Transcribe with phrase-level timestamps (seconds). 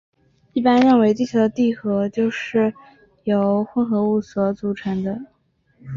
[0.53, 2.73] 一般认为地球的地核就是
[3.25, 5.21] 由镍铁混合物所组成的。